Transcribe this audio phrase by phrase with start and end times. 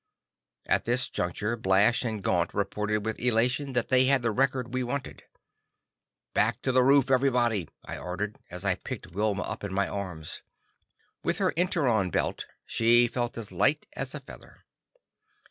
[0.65, 4.81] At this juncture, Blash and Gaunt reported with elation that they had the record we
[4.81, 5.21] wanted.
[6.33, 10.41] "Back to the roof, everybody!" I ordered, as I picked Wilma up in my arms.
[11.23, 14.65] With her inertron belt, she felt as light as a feather.